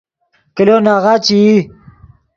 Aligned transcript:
کلو 0.55 0.77
ناغہ 0.85 1.13
چے 1.25 1.37
ای 1.45 1.55